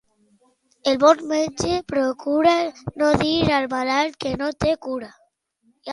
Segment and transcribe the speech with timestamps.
[0.91, 2.55] El bon metge procura
[3.03, 5.13] no dir al malalt que no té cura.